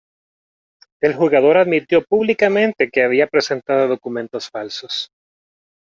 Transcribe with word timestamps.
El 0.99 1.13
jugador 1.13 1.57
admitió 1.57 2.03
públicamente 2.03 2.89
que 2.89 3.03
había 3.03 3.27
presentado 3.27 3.87
documentos 3.87 4.49
falsos. 4.49 5.11